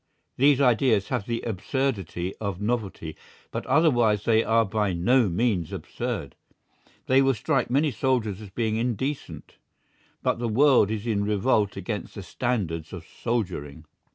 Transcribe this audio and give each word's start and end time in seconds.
These 0.35 0.59
ideas 0.59 1.09
have 1.09 1.27
the 1.27 1.43
absurdity 1.43 2.33
of 2.41 2.59
novelty, 2.59 3.15
but 3.51 3.67
otherwise 3.67 4.25
they 4.25 4.43
are 4.43 4.65
by 4.65 4.93
no 4.93 5.29
means 5.29 5.71
absurd. 5.71 6.35
They 7.05 7.21
will 7.21 7.35
strike 7.35 7.69
many 7.69 7.91
soldiers 7.91 8.41
as 8.41 8.49
being 8.49 8.77
indecent, 8.77 9.57
but 10.23 10.39
the 10.39 10.49
world 10.49 10.89
is 10.89 11.05
in 11.05 11.23
revolt 11.23 11.77
against 11.77 12.15
the 12.15 12.23
standards 12.23 12.93
of 12.93 13.05
soldiering. 13.05 13.85